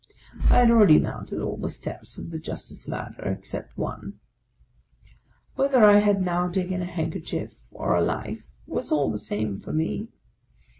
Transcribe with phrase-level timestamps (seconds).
[0.49, 4.19] I had already mounted all the steps of the justice ladder, ex cept one.
[5.53, 9.73] Whether I had now taken a handkerchief or a life was all the same for
[9.73, 10.07] me.